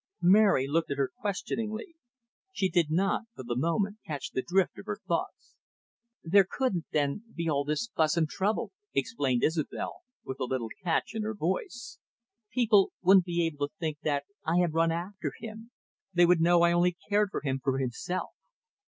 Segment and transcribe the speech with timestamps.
[0.23, 1.93] Mary looked at her questioningly;
[2.51, 5.53] she did not, for the moment, catch the drift of her thoughts.
[6.23, 11.13] "There couldn't, then, be all this fuss and trouble," explained Isobel, with a little catch
[11.13, 11.99] in her voice.
[12.51, 15.69] "People wouldn't be able to think that I had run after him,
[16.11, 18.31] they would know I only cared for him for himself.